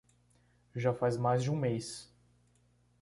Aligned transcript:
Já 0.75 0.95
faz 0.95 1.15
mais 1.15 1.43
de 1.43 1.51
um 1.51 1.55
mês 1.55 2.11